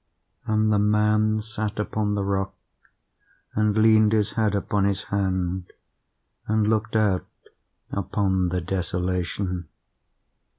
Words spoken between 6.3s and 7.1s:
and looked